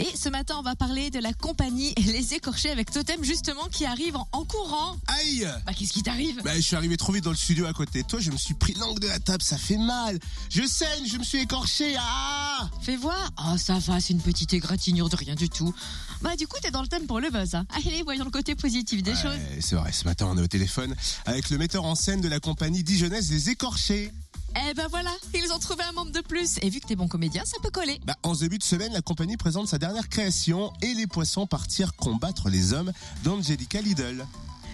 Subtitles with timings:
[0.00, 3.84] Et ce matin, on va parler de la compagnie Les Écorchés avec Totem, justement, qui
[3.84, 4.96] arrive en, courant.
[5.06, 6.40] Aïe Bah, qu'est-ce qui t'arrive?
[6.42, 8.38] Bah, je suis arrivé trop vite dans le studio à côté de toi, je me
[8.38, 10.18] suis pris l'angle de la table, ça fait mal.
[10.48, 11.96] Je saigne, je me suis écorché.
[11.98, 13.30] Ah Fais voir.
[13.44, 15.74] Oh, ça va, c'est une petite égratignure de rien du tout.
[16.22, 17.54] Bah, du coup, t'es dans le thème pour le buzz.
[17.54, 17.66] Hein.
[17.76, 19.38] Allez, voyons le côté positif des choses.
[19.60, 20.94] C'est vrai, ce matin on est au téléphone
[21.26, 24.12] avec le metteur en scène de la compagnie dijonnaise Les Écorchés.
[24.56, 26.58] Eh ben voilà, ils ont trouvé un membre de plus.
[26.62, 28.00] Et vu que t'es bon comédien, ça peut coller.
[28.04, 31.94] Bah, en début de semaine, la compagnie présente sa dernière création et les poissons partirent
[31.94, 34.26] combattre les hommes d'Angelica Lidl.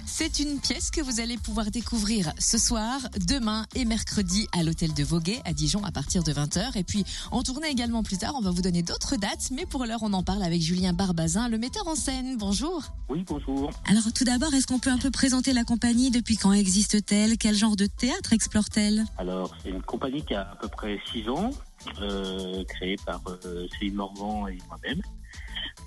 [0.09, 4.95] C'est une pièce que vous allez pouvoir découvrir ce soir, demain et mercredi à l'hôtel
[4.95, 6.79] de Voguet à Dijon à partir de 20h.
[6.79, 9.51] Et puis en tournée également plus tard, on va vous donner d'autres dates.
[9.51, 12.37] Mais pour l'heure, on en parle avec Julien Barbazin, le metteur en scène.
[12.39, 12.85] Bonjour.
[13.09, 13.71] Oui, bonjour.
[13.87, 16.11] Alors tout d'abord, est-ce qu'on peut un peu présenter la compagnie?
[16.11, 17.37] Depuis quand existe-t-elle?
[17.37, 19.05] Quel genre de théâtre explore-t-elle?
[19.19, 21.51] Alors, c'est une compagnie qui a à peu près 6 ans,
[22.01, 25.03] euh, créée par euh, Céline Morvan et moi-même.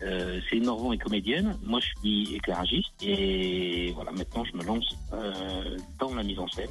[0.02, 4.95] Euh, Céline Morvan est comédienne, moi je suis éclairagiste et voilà, maintenant je me lance
[5.14, 6.69] euh, dans la mise en scène.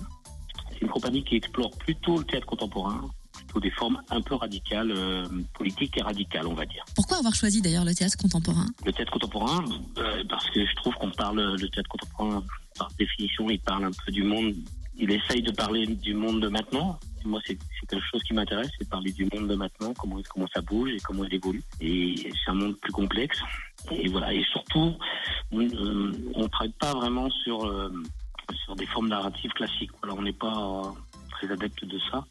[0.73, 4.91] C'est une compagnie qui explore plutôt le théâtre contemporain, plutôt des formes un peu radicales,
[4.93, 6.85] euh, politiques et radicales, on va dire.
[6.95, 8.67] Pourquoi avoir choisi d'ailleurs le théâtre contemporain?
[8.87, 9.65] Le théâtre contemporain,
[9.99, 12.43] euh, parce que je trouve qu'on parle, le théâtre contemporain,
[12.79, 14.55] par définition, il parle un peu du monde,
[14.97, 16.99] il essaye de parler du monde de maintenant.
[17.29, 20.91] Moi, c'est quelque chose qui m'intéresse, c'est parler du monde de maintenant, comment, ça bouge
[20.93, 21.63] et comment il évolue.
[21.81, 23.39] Et c'est un monde plus complexe.
[23.91, 24.95] Et voilà, et surtout,
[25.53, 27.93] on euh, ne travaille pas vraiment sur, euh,
[28.65, 29.91] sur des formes narratives classiques.
[30.03, 30.91] On n'est pas euh,
[31.31, 32.25] très adepte de ça.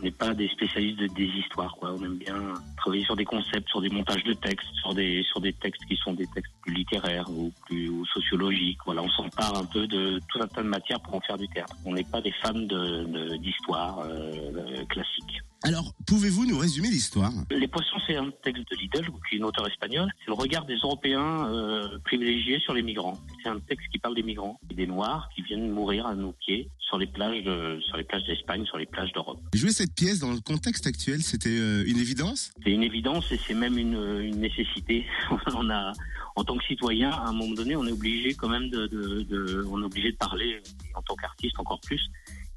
[0.00, 1.92] On n'est pas des spécialistes de- des histoires, quoi.
[1.92, 5.40] On aime bien travailler sur des concepts, sur des montages de textes, sur des sur
[5.42, 8.78] des textes qui sont des textes plus littéraires ou plus ou sociologiques.
[8.86, 11.46] Voilà, on s'empare un peu de tout un tas de matières pour en faire du
[11.48, 11.76] théâtre.
[11.84, 15.40] On n'est pas des fans de de- d'histoire euh, classique.
[15.62, 17.30] Alors, pouvez-vous nous résumer l'histoire?
[17.50, 20.08] Les Poissons, c'est un texte de Lidl, qui est une auteure espagnole.
[20.20, 23.18] C'est le regard des Européens euh, privilégiés sur les migrants.
[23.42, 26.32] C'est un texte qui parle des migrants et des Noirs qui viennent mourir à nos
[26.32, 29.38] pieds sur les plages de, sur les plages d'Espagne, sur les plages d'Europe.
[29.54, 32.52] Jouer cette pièce dans le contexte actuel, c'était euh, une évidence?
[32.64, 35.06] C'est une évidence et c'est même une, une nécessité.
[35.54, 35.92] on a,
[36.36, 39.22] en tant que citoyen, à un moment donné, on est obligé quand même de, de,
[39.22, 40.60] de- on est obligé de parler.
[40.90, 42.02] Et en tant qu'artiste, encore plus.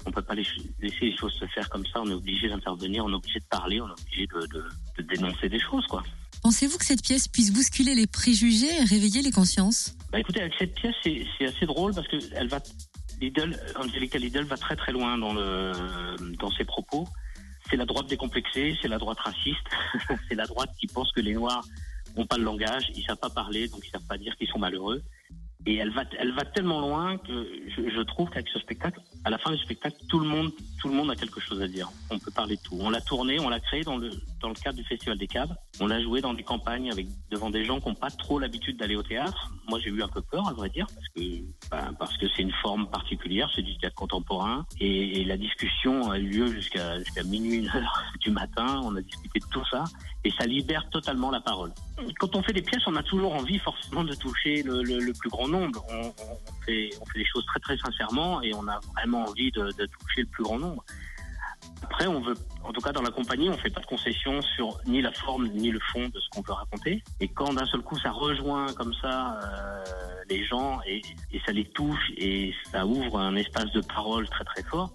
[0.06, 2.02] On peut pas laisser les choses se faire comme ça.
[2.02, 3.04] On est obligé d'intervenir.
[3.06, 3.80] On est obligé de parler.
[3.80, 4.64] On est obligé de, de,
[4.98, 6.02] de dénoncer des choses, quoi.
[6.44, 9.96] Pensez-vous que cette pièce puisse bousculer les préjugés et réveiller les consciences?
[10.12, 12.60] Bah écoutez, avec cette pièce, c'est assez drôle parce que elle va,
[13.76, 17.08] Angelica Lidl va très très loin dans ses propos.
[17.70, 19.66] C'est la droite décomplexée, c'est la droite raciste,
[20.28, 21.64] c'est la droite qui pense que les Noirs
[22.14, 24.58] n'ont pas le langage, ils savent pas parler, donc ils savent pas dire qu'ils sont
[24.58, 25.02] malheureux.
[25.64, 29.30] Et elle va, elle va tellement loin que je, je trouve qu'avec ce spectacle, à
[29.30, 31.90] la fin du spectacle, tout le monde, tout le monde a quelque chose à dire.
[32.10, 32.76] On peut parler de tout.
[32.78, 34.10] On l'a tourné, on l'a créé dans le
[34.44, 35.54] dans le cadre du Festival des Caves.
[35.80, 38.76] On l'a joué dans des campagnes avec devant des gens qui n'ont pas trop l'habitude
[38.76, 39.50] d'aller au théâtre.
[39.68, 41.20] Moi, j'ai eu un peu peur, à vrai dire, parce que
[41.70, 46.18] ben, parce que c'est une forme particulière, c'est du théâtre contemporain, et, la discussion a
[46.18, 48.82] eu lieu jusqu'à minuit, une heure du matin.
[48.84, 49.84] On a discuté de tout ça,
[50.24, 51.72] et ça libère totalement la parole.
[52.18, 55.48] Quand on fait des pièces, on a toujours envie forcément de toucher le, plus grand
[55.48, 55.82] nombre.
[55.88, 56.12] On,
[56.66, 60.20] fait on fait les choses très très sincèrement, et on a vraiment envie de toucher
[60.20, 60.84] le plus grand nombre.
[61.84, 64.78] Après, on veut, en tout cas dans la compagnie, on fait pas de concession sur
[64.86, 67.04] ni la forme ni le fond de ce qu'on veut raconter.
[67.20, 69.84] Et quand d'un seul coup ça rejoint comme ça euh,
[70.30, 74.44] les gens et, et ça les touche et ça ouvre un espace de parole très
[74.44, 74.94] très fort,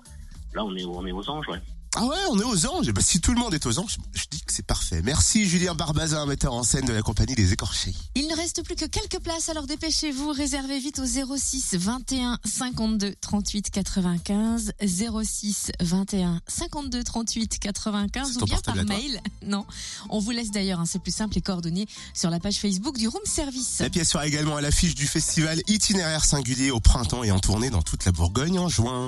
[0.55, 1.61] là on est on est aux anges, ouais.
[1.95, 2.87] Ah ouais, on est aux anges.
[2.87, 5.01] Et bah, si tout le monde est aux anges, je dis que c'est parfait.
[5.03, 7.93] Merci Julien Barbazin, metteur en scène de la compagnie Les Écorchés.
[8.13, 13.15] Il ne reste plus que quelques places, alors dépêchez-vous, réservez vite au 06 21 52
[13.19, 19.21] 38 95, 06 21 52 38 95 C'est ou bien par mail.
[19.45, 19.65] Non,
[20.09, 23.07] on vous laisse d'ailleurs, hein, c'est plus simple, les coordonnées sur la page Facebook du
[23.07, 23.79] Room Service.
[23.79, 27.69] La pièce sera également à l'affiche du festival Itinéraire Singulier au printemps et en tournée
[27.71, 29.07] dans toute la Bourgogne en juin.